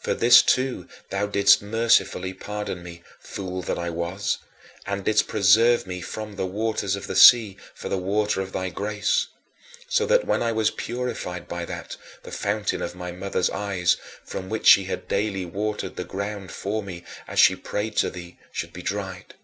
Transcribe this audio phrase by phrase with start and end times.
[0.00, 4.38] For this too thou didst mercifully pardon me fool that I was
[4.86, 8.70] and didst preserve me from the waters of the sea for the water of thy
[8.70, 9.28] grace;
[9.88, 14.48] so that, when I was purified by that, the fountain of my mother's eyes, from
[14.48, 18.72] which she had daily watered the ground for me as she prayed to thee, should
[18.72, 19.36] be dried.